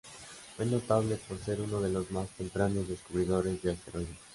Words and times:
Fue 0.57 0.65
notable 0.65 1.15
por 1.15 1.37
ser 1.37 1.61
uno 1.61 1.79
de 1.79 1.91
los 1.91 2.09
más 2.09 2.27
tempranos 2.29 2.87
descubridores 2.87 3.61
de 3.61 3.73
asteroides. 3.73 4.17